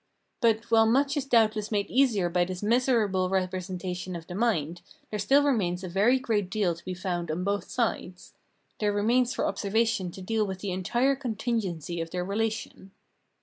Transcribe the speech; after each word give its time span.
But, 0.39 0.63
while 0.71 0.87
much 0.87 1.15
is 1.15 1.25
doubtless 1.25 1.71
made 1.71 1.87
easier 1.87 2.27
by 2.27 2.43
this 2.43 2.63
miserable 2.63 3.29
representation 3.29 4.15
of 4.15 4.25
the 4.25 4.33
mind, 4.33 4.81
there 5.11 5.19
still 5.19 5.43
remains 5.43 5.83
a 5.83 5.87
very 5.87 6.17
great 6.17 6.49
deal 6.49 6.73
to 6.73 6.83
be 6.83 6.95
found 6.95 7.29
on 7.29 7.43
both 7.43 7.69
sides: 7.69 8.33
there 8.79 8.91
re 8.93 9.03
mains 9.03 9.35
for 9.35 9.45
observation 9.45 10.09
to 10.13 10.21
deal 10.23 10.47
with 10.47 10.57
the 10.61 10.71
entire 10.71 11.15
contingency 11.15 12.01
of 12.01 12.09
their 12.09 12.25
relation. 12.25 12.89